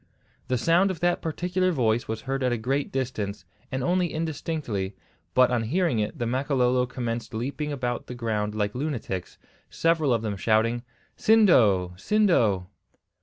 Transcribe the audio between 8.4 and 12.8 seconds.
like lunatics, several of them shouting, "Sindo! Sindo!"